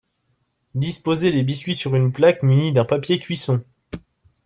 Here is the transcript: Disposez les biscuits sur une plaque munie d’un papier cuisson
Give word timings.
Disposez 0.73 1.29
les 1.31 1.43
biscuits 1.43 1.75
sur 1.75 1.95
une 1.95 2.11
plaque 2.11 2.41
munie 2.41 2.73
d’un 2.73 2.85
papier 2.85 3.19
cuisson 3.19 3.63